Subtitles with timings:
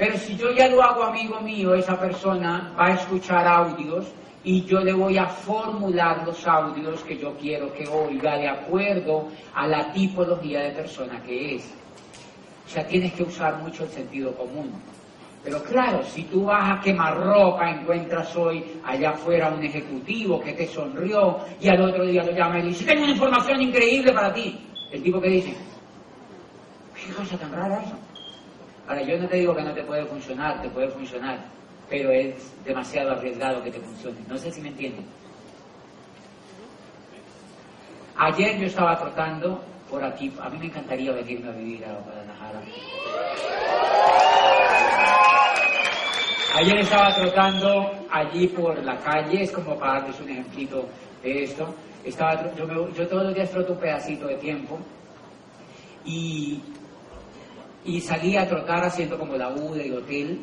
[0.00, 4.06] Pero si yo ya lo hago amigo mío, esa persona va a escuchar audios
[4.42, 9.28] y yo le voy a formular los audios que yo quiero que oiga de acuerdo
[9.54, 11.70] a la tipología de persona que es.
[12.64, 14.72] O sea, tienes que usar mucho el sentido común.
[15.44, 20.54] Pero claro, si tú vas a quemar ropa, encuentras hoy allá afuera un ejecutivo que
[20.54, 24.32] te sonrió y al otro día lo llama y dice, tengo una información increíble para
[24.32, 24.66] ti.
[24.90, 25.54] El tipo que dice,
[26.94, 28.09] qué cosa tan rara eso.
[28.90, 31.38] Ahora, yo no te digo que no te puede funcionar, te puede funcionar,
[31.88, 34.16] pero es demasiado arriesgado que te funcione.
[34.28, 35.06] No sé si me entienden.
[38.16, 42.62] Ayer yo estaba trotando por aquí, a mí me encantaría venirme a vivir a Guadalajara.
[46.56, 50.84] Ayer estaba trotando allí por la calle, es como para darles un ejemplito
[51.22, 51.72] de esto.
[52.04, 54.80] Estaba, yo, me- yo todos los días troto un pedacito de tiempo
[56.04, 56.60] y,
[57.84, 60.40] y salí a trotar haciendo como la U del hotel.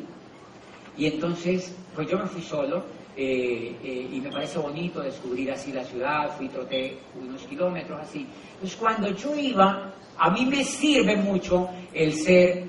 [0.96, 2.84] Y entonces, pues yo me fui solo
[3.16, 8.26] eh, eh, y me parece bonito descubrir así la ciudad, fui troté unos kilómetros así.
[8.54, 12.64] Entonces cuando yo iba, a mí me sirve mucho el ser,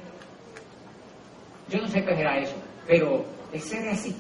[1.70, 2.56] yo no sé qué era eso,
[2.88, 4.16] pero el ser así.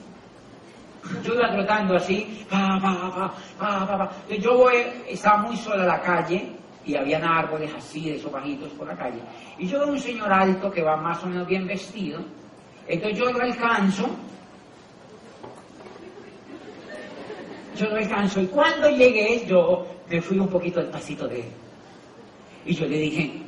[1.24, 4.12] Yo iba trotando así, pa, pa, pa, pa, pa, pa.
[4.36, 4.70] Yo
[5.08, 6.59] estaba muy sola en la calle
[6.90, 9.22] y habían árboles así de esos bajitos por la calle.
[9.60, 12.20] Y yo veo un señor alto que va más o menos bien vestido.
[12.88, 14.10] Entonces yo lo alcanzo.
[17.78, 18.42] Yo lo alcanzo.
[18.42, 21.52] Y cuando llegué, yo me fui un poquito al pasito de él.
[22.66, 23.44] Y yo le dije,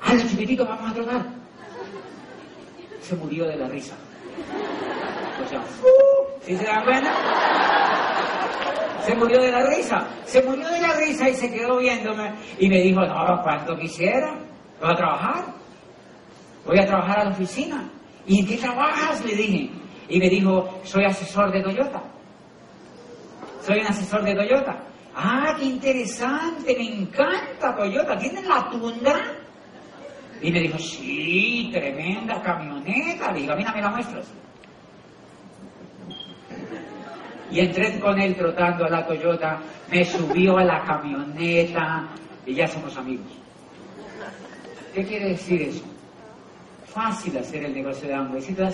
[0.00, 1.26] ¡Hala, chiquitito, vamos a trotar!
[3.02, 3.94] Se murió de la risa.
[5.44, 5.62] O sea,
[6.40, 7.69] ¿sí se dan cuenta?
[9.04, 12.68] Se murió de la risa, se murió de la risa y se quedó viéndome y
[12.68, 14.38] me dijo, no, cuanto quisiera,
[14.80, 15.44] voy a trabajar,
[16.66, 17.90] voy a trabajar a la oficina.
[18.26, 19.24] ¿Y en qué trabajas?
[19.24, 19.70] Le dije.
[20.08, 22.02] Y me dijo, soy asesor de Toyota.
[23.62, 24.76] Soy un asesor de Toyota.
[25.14, 28.16] Ah, qué interesante, me encanta Toyota.
[28.18, 29.20] ¿Tienen la tundra?
[30.42, 33.32] Y me dijo, sí, tremenda camioneta.
[33.32, 34.26] Le digo, a me la muestras.
[37.50, 39.58] Y entré con él trotando a la Toyota,
[39.90, 42.08] me subió a la camioneta
[42.46, 43.26] y ya somos amigos.
[44.94, 45.84] ¿Qué quiere decir eso?
[46.86, 48.64] Fácil hacer el negocio de Amway, ¿sí te?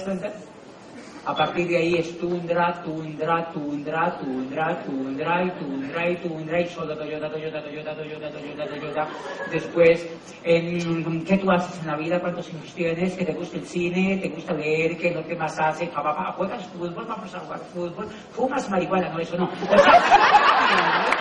[1.26, 6.68] A partir de ahí es tundra, tundra, tundra, tundra, tundra y tundra y tundra y
[6.68, 9.08] solo Toyota, Toyota, Toyota, Toyota, Toyota, Toyota.
[9.50, 10.06] Después,
[10.44, 12.20] ¿qué tú haces en la vida?
[12.20, 13.14] ¿Cuántos hijos tienes?
[13.16, 14.18] ¿Que te gusta el cine?
[14.18, 14.96] ¿Te gusta leer?
[14.96, 15.90] ¿Qué es lo que más haces?
[16.36, 16.94] ¿juegas fútbol?
[16.94, 18.08] Vamos a jugar fútbol.
[18.30, 19.08] ¿Fumas marihuana?
[19.08, 19.50] No, eso no.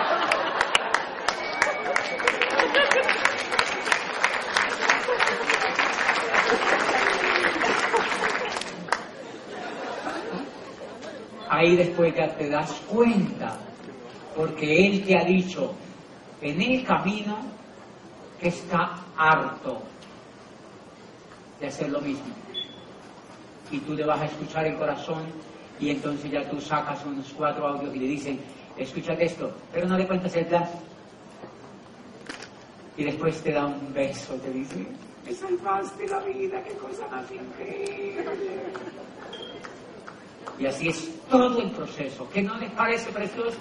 [11.56, 13.56] Ahí después ya te das cuenta,
[14.36, 15.74] porque Él te ha dicho
[16.42, 17.34] en el camino
[18.38, 19.80] que está harto
[21.58, 22.26] de hacer lo mismo.
[23.70, 25.22] Y tú le vas a escuchar el corazón
[25.80, 28.38] y entonces ya tú sacas unos cuatro audios y le dicen,
[28.76, 30.68] escúchate esto, pero no le cuentas el plan.
[32.98, 34.86] Y después te da un beso, te dice,
[35.24, 38.26] me salvaste la vida, qué cosa más increíble.
[40.58, 43.58] Y así es todo el proceso, que no les parece precioso.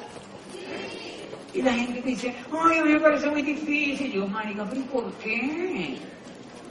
[1.53, 4.11] Y la gente dice, ay, a mí me parece muy difícil.
[4.11, 5.97] Yo, marica, pero ¿y por qué?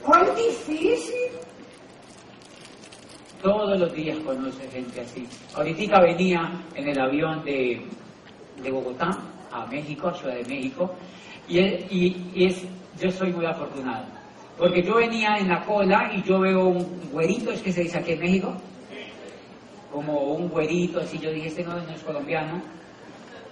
[0.03, 1.31] ¿Cuál difícil?
[3.41, 5.27] Todos los días conoce gente así.
[5.53, 7.81] Ahorita venía en el avión de,
[8.61, 9.09] de Bogotá
[9.51, 10.93] a México, a Ciudad de México,
[11.47, 12.63] y, es- y- y es,
[12.99, 14.05] yo soy muy afortunado.
[14.57, 17.99] Porque yo venía en la cola y yo veo un güerito, es que se dice
[17.99, 18.55] aquí en México,
[19.95, 22.61] como un güerito, así yo dije, este no, no es colombiano.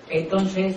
[0.10, 0.76] Entonces,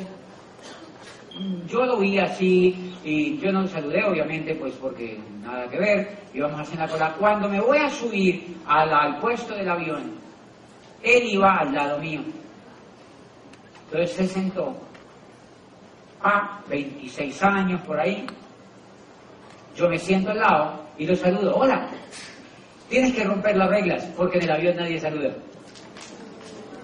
[1.67, 6.19] yo lo vi así y yo no lo saludé, obviamente, pues porque nada que ver,
[6.33, 7.15] íbamos haciendo la cola.
[7.19, 10.13] Cuando me voy a subir al, al puesto del avión,
[11.03, 12.21] él iba al lado mío.
[13.87, 14.73] Entonces se sentó,
[16.23, 18.25] a 26 años por ahí,
[19.75, 21.89] yo me siento al lado y lo saludo, hola,
[22.89, 25.35] tienes que romper las reglas porque en el avión nadie saluda.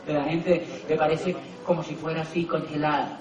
[0.07, 3.19] La gente le parece como si fuera así congelada.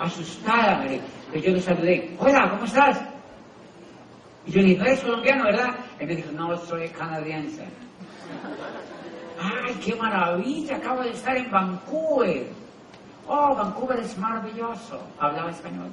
[0.00, 1.00] Asustada, me
[1.32, 2.14] que yo le saludé.
[2.18, 3.00] Hola, ¿cómo estás?
[4.46, 5.74] Y yo le dije, no eres colombiano, ¿verdad?
[5.98, 7.64] Él me dijo, no, soy canadiense.
[9.40, 10.76] ¡Ay, qué maravilla!
[10.76, 12.46] Acabo de estar en Vancouver.
[13.26, 15.00] Oh, Vancouver es maravilloso.
[15.18, 15.90] Hablaba español.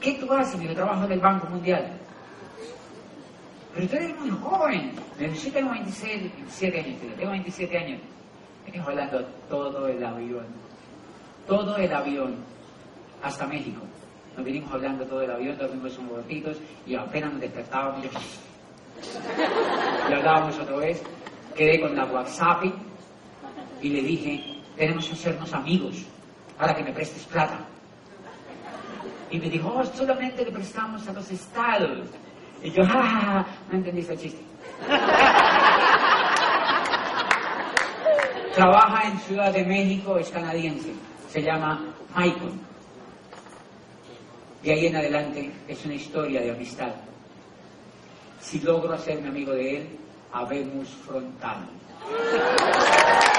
[0.00, 0.60] ¿Qué tú haces?
[0.60, 1.98] Yo trabajo en el Banco Mundial.
[3.76, 4.92] Pero tú eres muy joven.
[5.34, 8.00] Sí, tengo 27, 27 años, tengo 27 años.
[8.64, 10.46] Venimos hablando todo el avión,
[11.46, 12.36] todo el avión,
[13.22, 13.82] hasta México.
[14.34, 16.56] Nos vinimos hablando todo el avión, dormimos unos ratitos
[16.86, 18.02] y apenas nos despertábamos.
[18.02, 18.10] Yo...
[20.08, 21.02] Y hablábamos otra vez,
[21.54, 22.64] quedé con la WhatsApp
[23.82, 26.06] y le dije, tenemos que hacernos amigos
[26.56, 27.58] para que me prestes plata.
[29.30, 32.08] Y me dijo, oh, solamente le prestamos a los estados.
[32.66, 34.42] Y yo, ja, no entendiste el chiste.
[38.54, 40.92] Trabaja en Ciudad de México, es canadiense.
[41.30, 41.80] Se llama
[42.16, 42.54] Michael.
[44.64, 46.90] De ahí en adelante es una historia de amistad.
[48.40, 49.86] Si logro hacerme amigo de él,
[50.32, 51.68] habemos frontal.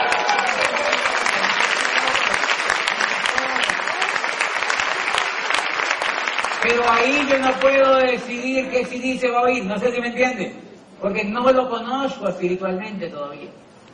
[6.64, 10.02] Pero ahí yo no puedo decidir qué CD se va a oír, no sé si
[10.02, 10.54] me entiende,
[11.00, 13.50] porque no lo conozco espiritualmente todavía.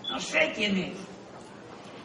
[0.09, 1.13] No sé quién es.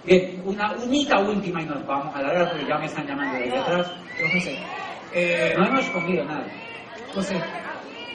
[0.04, 3.58] Bien, una única última y nos vamos a la porque ya me están llamando desde
[3.58, 3.92] atrás.
[4.32, 4.58] José,
[5.12, 6.46] eh, No hemos comido nada.
[7.14, 7.40] José,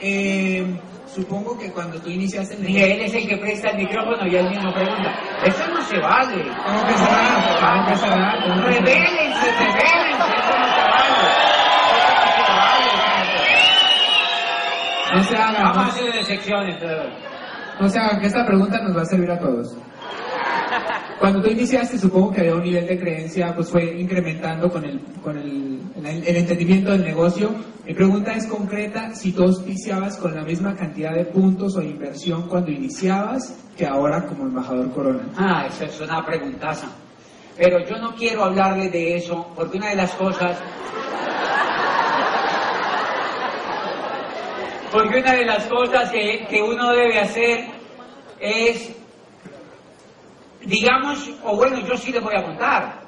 [0.01, 0.65] eh,
[1.05, 2.85] supongo que cuando tú iniciaste el negocio...
[2.85, 5.19] él es el que presta el micrófono y él mismo pregunta.
[5.45, 6.43] Eso no se vale.
[6.65, 7.59] ¿Cómo que que será?
[7.61, 8.31] ¿Cómo que será?
[8.65, 9.87] Revélense, revélense.
[9.87, 10.02] Eso
[15.15, 16.75] No se haga, Vamos a no, hacer de secciones.
[16.79, 17.03] pero-
[17.79, 19.75] no se haga, que esta pregunta nos va a servir a todos.
[21.19, 24.99] Cuando tú iniciaste, supongo que había un nivel de creencia, pues fue incrementando con el,
[25.23, 27.51] con el, el- el entendimiento del negocio.
[27.85, 32.47] Mi pregunta es concreta, si tú auspiciabas con la misma cantidad de puntos o inversión
[32.47, 35.23] cuando iniciabas que ahora como embajador Corona.
[35.37, 36.87] Ah, esa es una preguntaza.
[37.57, 40.57] Pero yo no quiero hablarle de eso, porque una de las cosas...
[44.93, 47.65] Porque una de las cosas que, uno debe hacer
[48.39, 48.91] es,
[50.61, 53.01] digamos, o bueno, yo sí le voy a contar,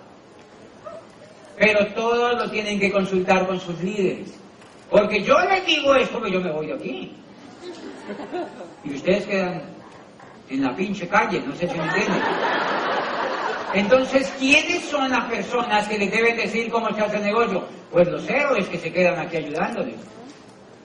[1.55, 4.33] pero todos lo tienen que consultar con sus líderes.
[4.89, 7.15] Porque yo les digo esto que yo me voy de aquí.
[8.83, 9.61] Y ustedes quedan
[10.49, 12.21] en la pinche calle, no sé si me entienden.
[13.75, 17.63] Entonces, ¿quiénes son las personas que les deben decir cómo se hace el negocio?
[17.91, 20.15] Pues los héroes que se quedan aquí ayudándoles.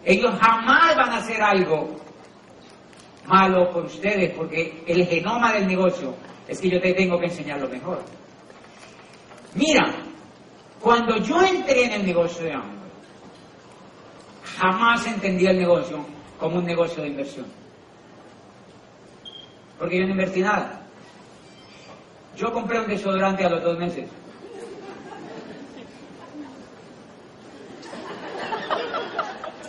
[0.04, 2.00] Ellos jamás van a hacer algo
[3.26, 6.14] malo por ustedes, porque el genoma del negocio
[6.48, 8.02] es que yo te tengo que enseñar lo mejor.
[9.54, 9.84] Mira,
[10.80, 12.80] cuando yo entré en el negocio de hambre,
[14.56, 16.04] jamás entendí el negocio
[16.38, 17.46] como un negocio de inversión.
[19.78, 20.82] Porque yo no invertí nada.
[22.36, 24.08] Yo compré un desodorante a los dos meses.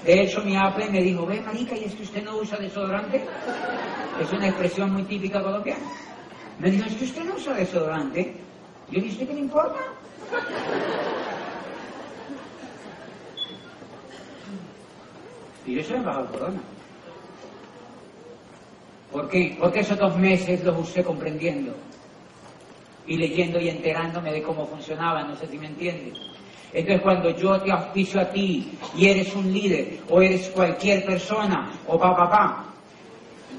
[0.06, 3.24] De hecho, mi Apple me dijo, ve, marica, ¿y es que usted no usa desodorante?
[4.20, 5.86] Es una expresión muy típica colombiana.
[6.60, 8.36] Me dijo, ¿es que usted no usa desodorante?
[8.90, 9.80] Yo dije, ¿usted qué le importa?
[15.66, 16.62] Y yo soy embajador Corona.
[19.12, 19.58] ¿Por qué?
[19.60, 21.76] Porque esos dos meses los usé comprendiendo
[23.06, 26.18] y leyendo y enterándome de cómo funcionaba, no sé si me entiendes.
[26.74, 31.72] Entonces cuando yo te auspicio a ti y eres un líder o eres cualquier persona
[31.88, 32.66] o pa pa pa,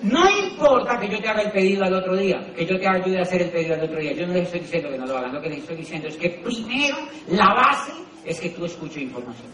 [0.03, 3.19] no importa que yo te haga el pedido al otro día, que yo te ayude
[3.19, 5.17] a hacer el pedido al otro día, yo no les estoy diciendo que no lo
[5.17, 6.97] hagan, lo que les estoy diciendo es que primero
[7.29, 7.93] la base
[8.25, 9.49] es que tú escuches información.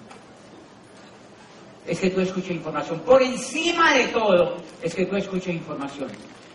[1.87, 3.01] Es que tú escuches información.
[3.01, 6.09] Por encima de todo, es que tú escuches información.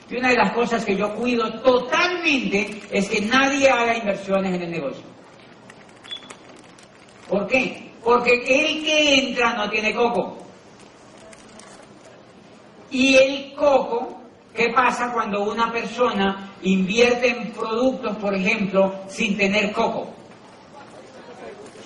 [0.10, 4.62] Y una de las cosas que yo cuido totalmente es que nadie haga inversiones en
[4.62, 5.12] el negocio.
[7.34, 7.92] ¿Por qué?
[8.04, 10.38] Porque el que entra no tiene coco.
[12.92, 14.22] Y el coco,
[14.54, 20.13] ¿qué pasa cuando una persona invierte en productos, por ejemplo, sin tener coco?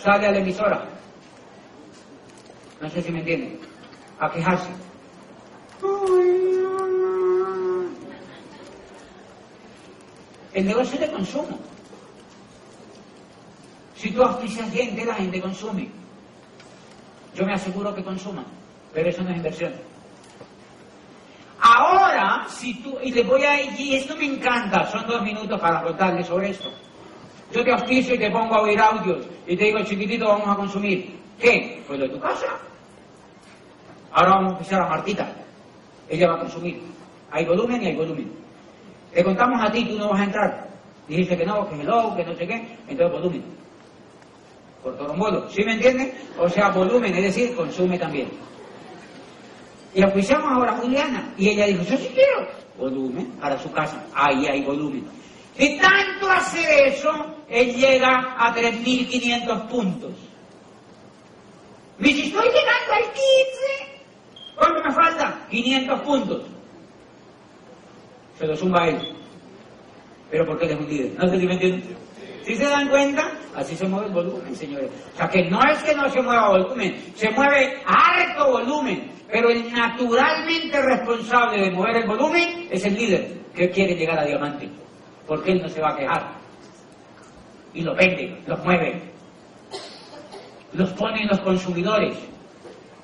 [0.03, 0.83] Sale a la emisora.
[2.81, 3.57] No sé si me entienden.
[4.19, 4.69] A quejarse.
[10.53, 11.57] El negocio es de consumo.
[13.97, 15.89] Si tú auspicias gente, la gente consume.
[17.35, 18.45] Yo me aseguro que consuman,
[18.93, 19.73] pero eso no es inversión.
[21.59, 25.81] Ahora, si tú, y les voy a, y esto me encanta, son dos minutos para
[25.81, 26.71] contarles sobre esto.
[27.51, 30.55] Yo te auspicio y te pongo a oír audios y te digo, chiquitito, vamos a
[30.55, 31.17] consumir.
[31.39, 31.83] ¿Qué?
[31.87, 32.47] Pues de tu casa.
[34.11, 35.33] Ahora vamos a auspiciar a Martita.
[36.09, 36.81] Ella va a consumir.
[37.31, 38.31] Hay volumen y hay volumen.
[39.13, 40.67] Te contamos a ti, tú no vas a entrar.
[41.07, 42.77] Dijiste que no, que hello, que no sé qué.
[42.87, 43.66] Entonces volumen.
[44.83, 45.49] Por todo modo.
[45.49, 46.13] ¿Sí me entienden?
[46.37, 48.29] O sea, volumen, es decir, consume también.
[49.93, 51.33] Y auspiciamos ahora a Juliana.
[51.37, 54.05] Y ella dijo, yo sí quiero volumen para su casa.
[54.13, 55.05] Ahí hay volumen.
[55.57, 57.11] De tanto hacer eso,
[57.49, 60.11] él llega a 3.500 puntos.
[61.97, 63.97] Me dice, estoy llegando al 15.
[64.55, 65.47] ¿Cuánto me falta?
[65.49, 66.41] 500 puntos.
[68.37, 69.15] Se lo suma a él.
[70.29, 71.15] Pero porque él es un.
[71.17, 71.97] No sé si me entienden.
[72.45, 74.89] Si se dan cuenta, así se mueve el volumen, señores.
[75.13, 79.11] O sea que no es que no se mueva volumen, se mueve harto volumen.
[79.29, 84.25] Pero el naturalmente responsable de mover el volumen es el líder que quiere llegar a
[84.25, 84.69] diamante.
[85.25, 86.31] Porque él no se va a quejar.
[87.73, 89.01] Y lo vende, los mueve.
[90.73, 92.17] Los pone en los consumidores.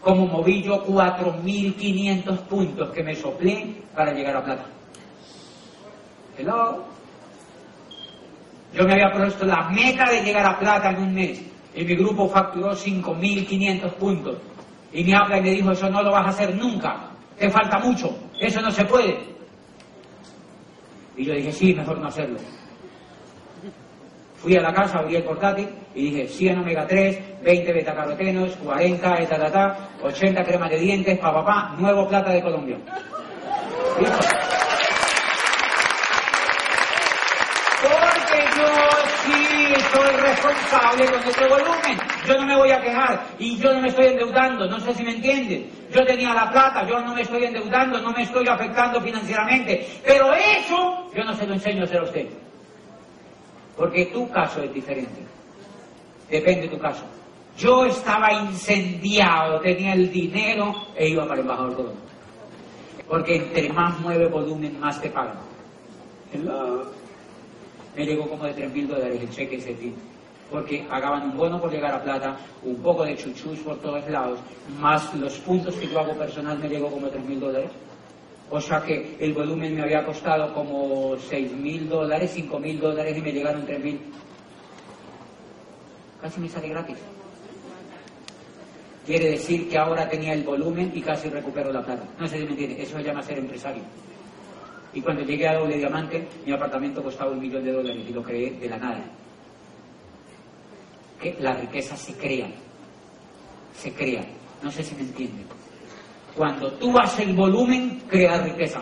[0.01, 4.65] Como moví yo 4.500 puntos que me soplé para llegar a plata.
[6.37, 6.92] Hello.
[8.73, 11.41] Yo me había puesto la meta de llegar a plata en un mes
[11.75, 14.37] y mi grupo facturó 5.500 puntos.
[14.91, 17.79] Y me habla y me dijo, eso no lo vas a hacer nunca, te falta
[17.79, 19.17] mucho, eso no se puede.
[21.17, 22.39] Y yo dije, sí, mejor no hacerlo.
[24.37, 29.21] Fui a la casa, abrí el portátil y dije 100 omega 3, 20 betacarotenos, 40
[29.21, 32.77] etatata, 80 cremas de dientes, papá, pa, nuevo plata de Colombia
[34.01, 34.13] yo
[39.75, 41.97] soy responsable con este volumen.
[42.27, 45.03] Yo no me voy a quejar y yo no me estoy endeudando, no sé si
[45.03, 45.69] me entienden.
[45.91, 49.87] Yo tenía la plata, yo no me estoy endeudando, no me estoy afectando financieramente.
[50.05, 52.27] Pero eso yo no se lo enseño a hacer a usted.
[53.77, 55.21] Porque tu caso es diferente.
[56.29, 57.03] Depende de tu caso.
[57.57, 61.93] Yo estaba incendiado, tenía el dinero e iba para el embajador todo.
[63.07, 65.37] Porque entre más mueve volumen, más te pagan.
[66.33, 67.02] Hello
[67.95, 69.93] me llegó como de 3 mil dólares el cheque ese día.
[70.51, 74.39] Porque pagaban un bono por llegar a plata, un poco de chuchus por todos lados,
[74.79, 77.71] más los puntos que yo hago personal me llegó como 3 mil dólares.
[78.49, 83.17] O sea que el volumen me había costado como 6 mil dólares, 5 mil dólares
[83.17, 83.99] y me llegaron 3 mil.
[86.21, 86.97] Casi me sale gratis.
[89.05, 92.03] Quiere decir que ahora tenía el volumen y casi recupero la plata.
[92.19, 93.83] No sé si me entiende, eso se llama ser empresario.
[94.93, 98.21] Y cuando llegué a Doble Diamante, mi apartamento costaba un millón de dólares y lo
[98.21, 99.03] creé de la nada.
[101.19, 102.47] Que la riqueza se crea.
[103.73, 104.23] Se crea.
[104.61, 105.45] No sé si me entienden.
[106.35, 108.81] Cuando tú haces el volumen, creas riqueza.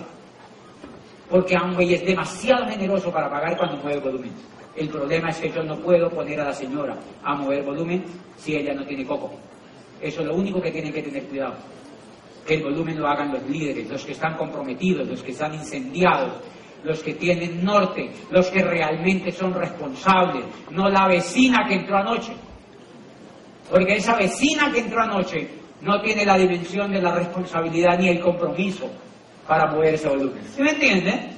[1.29, 4.31] Porque aunque es demasiado generoso para pagar cuando mueve volumen.
[4.75, 8.03] El problema es que yo no puedo poner a la señora a mover volumen
[8.37, 9.31] si ella no tiene coco.
[10.01, 11.55] Eso es lo único que tiene que tener cuidado
[12.55, 16.41] el volumen lo hagan los líderes, los que están comprometidos, los que están incendiados,
[16.83, 22.33] los que tienen norte, los que realmente son responsables, no la vecina que entró anoche.
[23.69, 25.47] Porque esa vecina que entró anoche
[25.81, 28.89] no tiene la dimensión de la responsabilidad ni el compromiso
[29.47, 30.43] para mover ese volumen.
[30.55, 31.37] ¿Sí me entienden?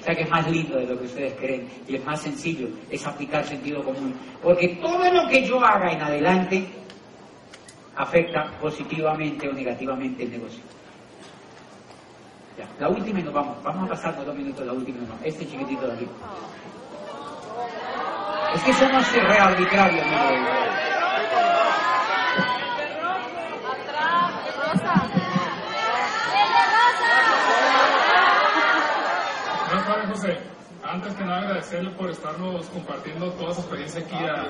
[0.00, 2.68] O sea que es más lindo de lo que ustedes creen y es más sencillo,
[2.90, 4.14] es aplicar sentido común.
[4.42, 6.66] Porque todo lo que yo haga en adelante
[7.96, 10.62] afecta positivamente o negativamente el negocio.
[12.58, 13.62] Ya, la última y nos vamos.
[13.62, 16.08] Vamos a pasar dos minutos la última y nos Este chiquitito de aquí.
[18.54, 20.62] Es que somos rearbitrarios, amigo.
[30.08, 30.38] José.
[30.82, 34.48] Antes que nada agradecerle por estarnos compartiendo toda su experiencia aquí a,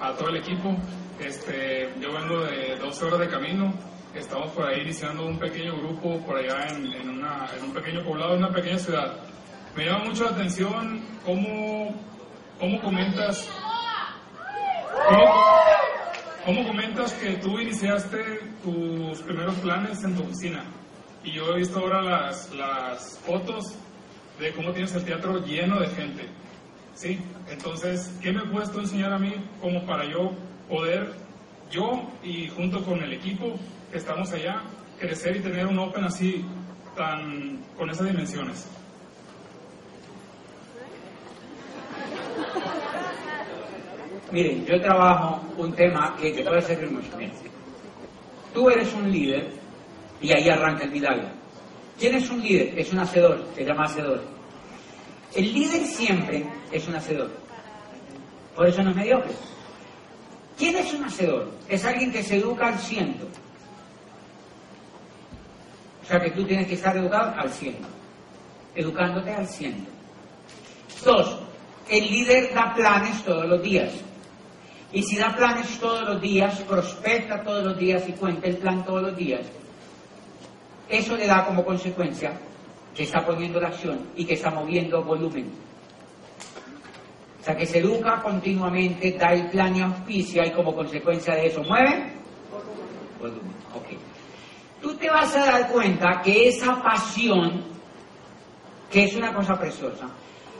[0.00, 0.76] a todo el equipo.
[1.18, 3.72] Este, yo vengo de 12 horas de camino,
[4.14, 8.52] estamos por ahí iniciando un pequeño grupo por allá en, un pequeño poblado, en una
[8.52, 9.16] pequeña ciudad.
[9.76, 11.94] Me llama mucho la atención cómo,
[12.58, 13.48] cómo comentas
[16.44, 20.64] cómo, comentas que tú iniciaste tus primeros planes en tu oficina.
[21.22, 23.74] Y yo he visto ahora las, las fotos
[24.38, 26.28] de cómo tienes el teatro lleno de gente.
[26.94, 27.18] ¿Sí?
[27.50, 30.32] Entonces, ¿qué me puedes tú enseñar a mí como para yo
[30.68, 31.24] poder
[31.70, 33.54] yo y junto con el equipo
[33.90, 34.62] que estamos allá,
[34.98, 36.44] crecer y tener un Open así,
[36.96, 38.68] tan, con esas dimensiones.
[44.30, 47.08] Miren, yo trabajo un tema que te puede servir mucho.
[48.52, 49.48] tú eres un líder
[50.20, 51.28] y ahí arranca el milagro.
[51.98, 52.76] ¿Quién es un líder?
[52.78, 54.33] Es un hacedor, se llama hacedor.
[55.34, 57.30] El líder siempre es un hacedor.
[58.54, 59.32] Por eso no es mediocre.
[60.56, 61.50] ¿Quién es un hacedor?
[61.68, 63.26] Es alguien que se educa al ciento.
[66.02, 67.88] O sea que tú tienes que estar educado al ciento.
[68.76, 69.90] Educándote al ciento.
[71.04, 71.40] Dos,
[71.88, 73.92] el líder da planes todos los días.
[74.92, 78.84] Y si da planes todos los días, prospecta todos los días y cuenta el plan
[78.84, 79.44] todos los días,
[80.88, 82.38] Eso le da como consecuencia
[82.94, 85.50] que está poniendo la acción y que está moviendo volumen.
[87.40, 91.46] O sea, que se educa continuamente, da el plan y auspicia y como consecuencia de
[91.48, 92.12] eso mueve
[93.20, 93.52] volumen.
[93.74, 93.98] Ok.
[94.80, 97.64] Tú te vas a dar cuenta que esa pasión,
[98.90, 100.08] que es una cosa preciosa,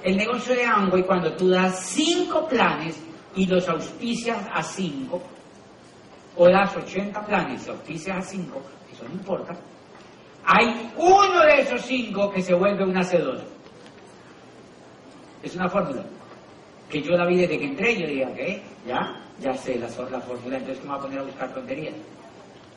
[0.02, 2.98] el negocio de Amway, cuando tú das cinco planes
[3.34, 5.22] y los auspicias a cinco,
[6.36, 8.60] o das 80 planes y auspicias a cinco,
[8.92, 9.54] eso no importa,
[10.46, 13.40] hay uno de esos cinco que se vuelve un hacedor.
[15.42, 16.04] Es una fórmula
[16.88, 18.62] que yo la vi desde que entré, yo diría, ¿qué?
[18.86, 21.94] Ya, ya sé la, la fórmula, entonces ¿cómo voy a poner a buscar tonterías?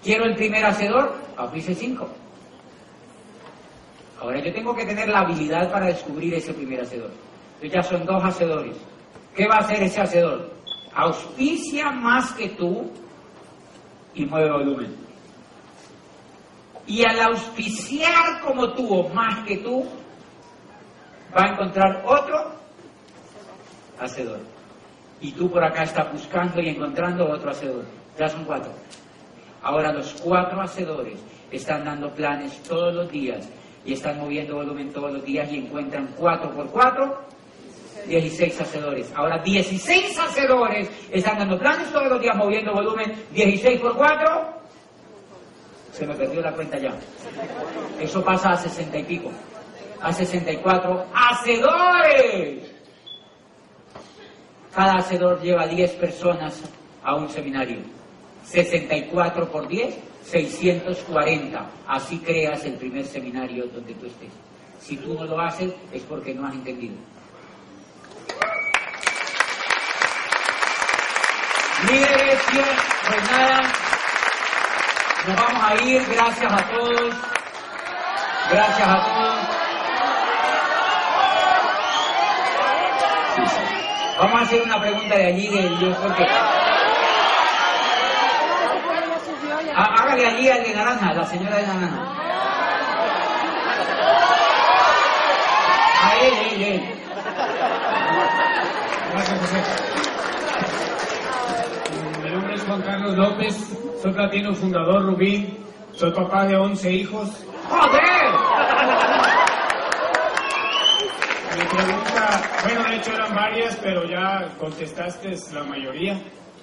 [0.01, 2.09] Quiero el primer hacedor, auspice cinco.
[4.19, 7.12] Ahora yo tengo que tener la habilidad para descubrir ese primer hacedor.
[7.55, 8.75] Entonces ya son dos hacedores.
[9.36, 10.51] ¿Qué va a hacer ese hacedor?
[10.95, 12.91] Auspicia más que tú
[14.15, 15.06] y mueve volumen.
[16.88, 19.86] Y al auspiciar como tú o más que tú,
[21.36, 22.51] va a encontrar otro
[24.00, 24.39] hacedor.
[25.20, 27.84] Y tú por acá estás buscando y encontrando otro hacedor.
[28.17, 28.72] Ya son cuatro.
[29.62, 31.20] Ahora los cuatro hacedores
[31.51, 33.48] están dando planes todos los días
[33.86, 37.22] y están moviendo volumen todos los días y encuentran 4 por 4,
[38.08, 39.12] 16 hacedores.
[39.15, 44.56] Ahora 16 hacedores están dando planes todos los días moviendo volumen 16 por 4.
[45.97, 46.93] Se me perdió la cuenta ya.
[47.99, 49.31] Eso pasa a 60 y pico.
[49.99, 52.71] A 64 hacedores.
[54.75, 56.61] Cada hacedor lleva 10 personas
[57.03, 57.79] a un seminario.
[58.43, 61.67] 64 por 10, 640.
[61.87, 64.29] Así creas el primer seminario donde tú estés.
[64.79, 66.93] Si tú no lo haces es porque no has entendido.
[71.89, 73.87] Líderes, pues nada,
[75.27, 76.05] nos vamos a ir.
[76.07, 77.15] Gracias a todos.
[78.49, 79.38] Gracias a todos.
[84.19, 86.25] Vamos a hacer una pregunta de allí, de Dios, porque...
[89.75, 92.17] Hágale allí al de naranja, la señora de naranja.
[96.04, 96.84] A él, él, él.
[99.12, 99.63] Gracias, José.
[102.23, 105.57] Mi nombre es Juan Carlos López, soy platino fundador Rubí,
[105.93, 107.29] soy papá de 11 hijos.
[107.69, 108.31] ¡Joder!
[111.57, 116.21] Mi pregunta, bueno, de hecho eran varias, pero ya contestaste la mayoría.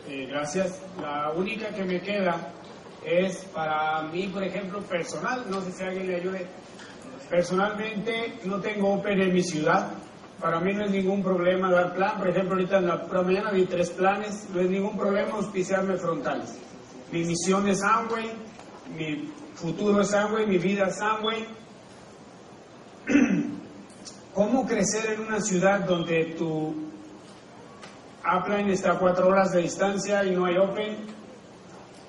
[0.08, 0.82] Eh, gracias.
[1.00, 2.52] La única que me queda
[3.04, 6.46] es para mí, por ejemplo, personal, no sé si alguien le ayude.
[7.28, 9.92] Personalmente no tengo Open en mi ciudad.
[10.40, 12.18] Para mí no es ningún problema dar plan.
[12.18, 14.46] Por ejemplo, ahorita en la mañana vi tres planes.
[14.54, 16.58] No es ningún problema auspiciarme frontales.
[17.14, 18.28] Mi misión es Amway,
[18.98, 21.46] mi futuro es Amway, mi vida es Amway.
[24.34, 26.74] ¿Cómo crecer en una ciudad donde tu
[28.24, 31.06] upline está a cuatro horas de distancia y no hay Open?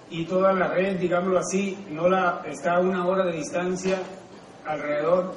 [0.09, 3.99] y toda la red, digámoslo así, no la está a una hora de distancia
[4.65, 5.35] alrededor,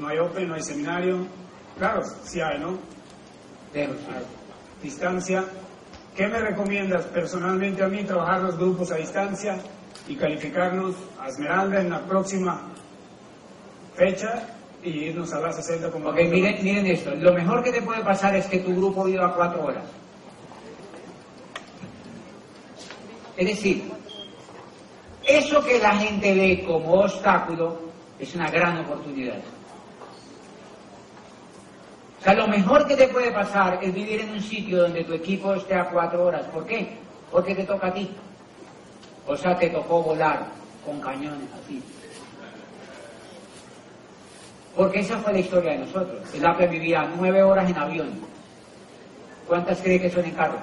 [0.00, 1.18] no hay open, no hay seminario,
[1.78, 2.78] claro, sí hay, ¿no?
[3.72, 3.92] Pero,
[4.82, 5.44] distancia.
[6.14, 9.58] ¿Qué me recomiendas personalmente a mí trabajar los grupos a distancia
[10.06, 12.62] y calificarnos a Esmeralda en la próxima
[13.96, 14.44] fecha
[14.84, 17.12] y irnos a la 60 como Ok, miren, miren esto.
[17.16, 19.84] Lo mejor que te puede pasar es que tu grupo viva cuatro horas.
[23.36, 23.90] Es decir,
[25.26, 27.80] eso que la gente ve como obstáculo
[28.20, 29.38] es una gran oportunidad.
[32.24, 35.12] O sea, lo mejor que te puede pasar es vivir en un sitio donde tu
[35.12, 36.46] equipo esté a cuatro horas.
[36.46, 36.96] ¿Por qué?
[37.30, 38.08] Porque te toca a ti.
[39.26, 40.46] O sea, te tocó volar
[40.86, 41.82] con cañones así.
[44.74, 46.22] Porque esa fue la historia de nosotros.
[46.32, 48.08] El Apple vivía nueve horas en avión.
[49.46, 50.60] ¿Cuántas cree que son en carro?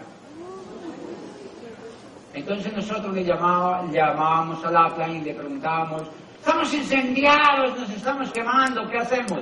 [2.34, 6.08] Entonces nosotros le llamaba, llamábamos al Apple y le preguntábamos,
[6.40, 9.42] estamos incendiados, nos estamos quemando, ¿qué hacemos?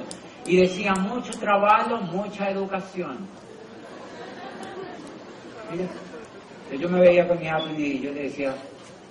[0.49, 3.19] Y decía, mucho trabajo, mucha educación.
[6.75, 8.55] Yo me veía con mi Apple y yo le decía,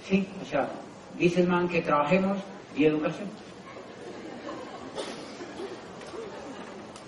[0.04, 0.68] sí, o sea,
[1.16, 2.38] dice el man que trabajemos
[2.74, 3.28] y educación.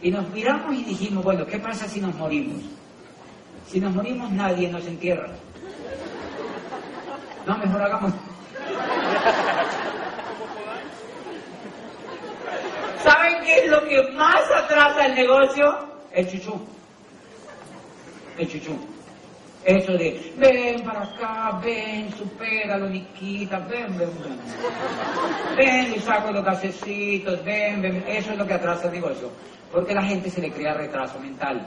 [0.00, 2.62] Y nos miramos y dijimos, bueno, ¿qué pasa si nos morimos?
[3.66, 5.28] Si nos morimos nadie nos entierra.
[7.48, 8.12] No, mejor hagamos.
[13.02, 15.78] ¿Saben qué es lo que más atrasa el negocio?
[16.12, 16.60] El chuchú.
[18.38, 18.78] El chuchú.
[19.64, 24.38] Eso de, ven para acá, ven, supéralo, Niquita, ven, ven, ven.
[25.56, 28.04] Ven y saco los gasecitos, ven, ven.
[28.06, 29.30] Eso es lo que atrasa el negocio.
[29.70, 31.66] Porque la gente se le crea retraso mental.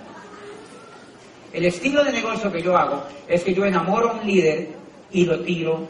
[1.52, 4.70] El estilo de negocio que yo hago es que yo enamoro a un líder
[5.12, 5.88] y lo tiro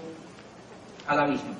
[1.08, 1.56] al abismo.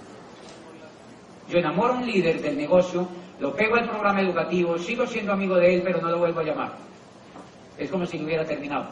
[1.48, 3.08] Yo enamoro a un líder del negocio,
[3.44, 6.44] lo pego al programa educativo, sigo siendo amigo de él, pero no lo vuelvo a
[6.44, 6.72] llamar.
[7.78, 8.86] Es como si lo hubiera terminado.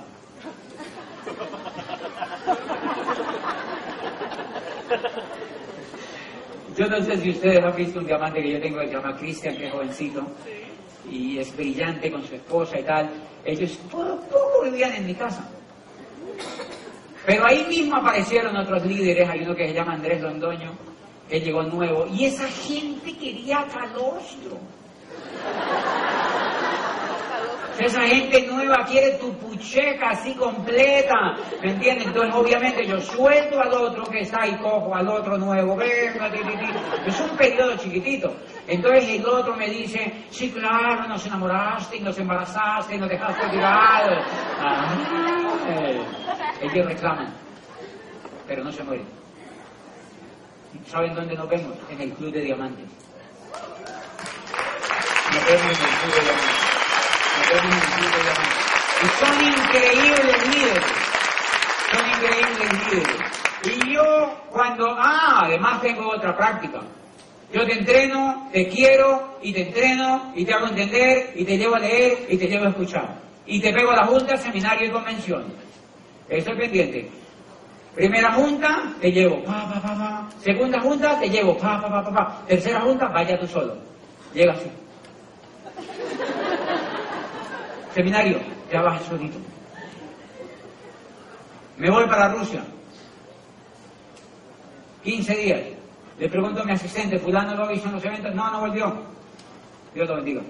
[6.76, 9.16] Yo no sé si ustedes han visto un diamante que yo tengo que se llama
[9.16, 10.22] Cristian, que es jovencito,
[11.10, 13.10] y es brillante con su esposa y tal.
[13.46, 15.50] Ellos poco, poco vivían en mi casa.
[17.26, 20.74] Pero ahí mismo aparecieron otros líderes, hay uno que se llama Andrés Londoño,
[21.32, 24.58] que llegó nuevo, y esa gente quería calostro.
[27.80, 31.16] Esa gente nueva quiere tu pucheca así completa,
[31.64, 32.08] ¿me entiendes?
[32.08, 36.40] Entonces, obviamente, yo suelto al otro que está ahí cojo, al otro nuevo, venga, ti,
[37.08, 38.36] es un periodo chiquitito.
[38.68, 44.22] Entonces el otro me dice, sí, claro, nos enamoraste, nos embarazaste, nos dejaste tirado.
[46.62, 47.34] Ellos reclaman,
[48.46, 49.21] pero no se mueren.
[50.88, 51.74] ¿Saben dónde nos vemos?
[51.90, 52.86] En el Club de Diamantes.
[55.34, 56.62] Nos vemos en el Club de Diamantes.
[59.02, 60.86] Y son increíbles líderes.
[61.92, 63.22] Son increíbles líderes.
[63.64, 66.82] Y yo cuando, ah, además tengo otra práctica.
[67.54, 71.76] Yo te entreno, te quiero y te entreno y te hago entender y te llevo
[71.76, 73.20] a leer y te llevo a escuchar.
[73.46, 75.44] Y te pego a la junta, seminario y convención.
[76.30, 77.21] Estoy pendiente.
[77.96, 80.30] Primera junta, te llevo, pa, pa, pa, pa.
[80.40, 82.42] Segunda junta, te llevo, pa, pa, pa, pa, pa.
[82.48, 83.76] Tercera junta, vaya tú solo.
[84.34, 84.72] Llega así.
[87.94, 88.40] Seminario,
[88.72, 89.38] ya vas solito.
[91.78, 92.64] Me voy para Rusia.
[95.04, 95.62] 15 días.
[96.18, 98.34] Le pregunto a mi asistente, fulano lo hizo en los eventos.
[98.34, 98.94] No, no volvió.
[99.94, 100.42] Dios lo bendiga.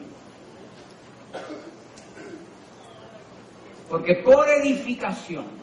[3.90, 5.61] Porque por edificación,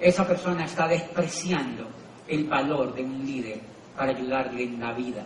[0.00, 1.86] esa persona está despreciando
[2.26, 3.60] el valor de un líder
[3.96, 5.24] para ayudarle en la vida.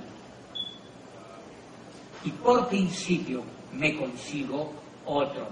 [2.24, 4.72] Y por principio me consigo
[5.06, 5.46] otro.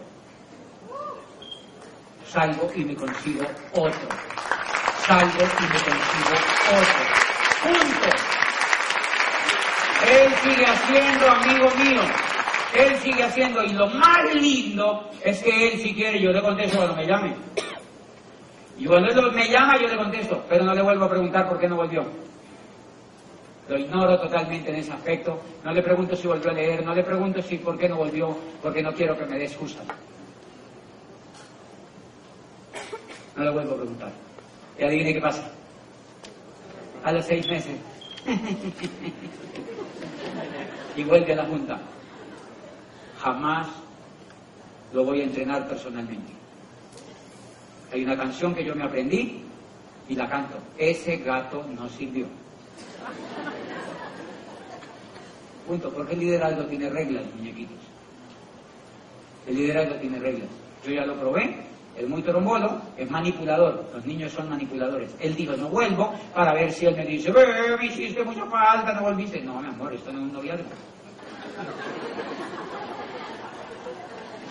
[2.29, 4.09] Salgo y me consigo otro.
[5.07, 6.35] Salgo y me consigo
[6.71, 7.23] otro.
[7.63, 8.17] Punto.
[10.09, 12.03] Él sigue haciendo amigo mío.
[12.75, 13.63] Él sigue haciendo.
[13.63, 17.37] Y lo más lindo es que él si quiere, yo le contesto cuando me llame.
[18.83, 20.45] Y cuando él me llama, yo le contesto.
[20.49, 22.05] Pero no le vuelvo a preguntar por qué no volvió.
[23.69, 25.41] Lo ignoro totalmente en ese aspecto.
[25.65, 28.37] No le pregunto si volvió a leer, no le pregunto si por qué no volvió,
[28.61, 29.85] porque no quiero que me des justa.
[33.37, 34.11] No le vuelvo a preguntar.
[34.77, 35.49] Y adivine qué pasa.
[37.05, 37.77] A los seis meses.
[40.97, 41.79] y vuelve a la junta.
[43.21, 43.69] Jamás
[44.93, 46.42] lo voy a entrenar personalmente.
[47.93, 49.43] Hay una canción que yo me aprendí
[50.09, 50.57] y la canto.
[50.79, 52.27] Ese gato no sirvió.
[55.67, 55.91] Punto.
[55.91, 57.77] Porque el liderazgo tiene reglas, muñequitos.
[59.47, 60.49] El liderazgo tiene reglas.
[60.87, 61.73] Yo ya lo probé.
[61.97, 63.91] El muy torombolo es manipulador.
[63.95, 65.15] Los niños son manipuladores.
[65.21, 69.03] Él dijo, no vuelvo para ver si él me dice, me hiciste mucha falta, no
[69.03, 69.43] volviste.
[69.43, 70.65] No, mi amor, esto no es un noviazgo.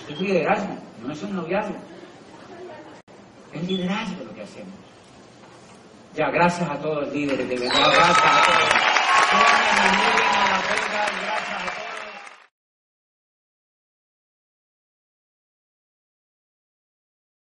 [0.01, 1.75] Esto es liderazgo, no es un noviazgo.
[3.53, 4.73] Es liderazgo lo que hacemos.
[6.15, 8.17] Ya, gracias a todos los líderes, de verdad, gracias.
[8.17, 8.91] Gracias a todos.